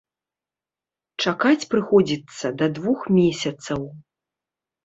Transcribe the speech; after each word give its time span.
Чакаць 1.25 1.67
прыходзіцца 1.73 2.45
да 2.63 2.71
двух 2.79 2.99
месяцаў. 3.19 3.81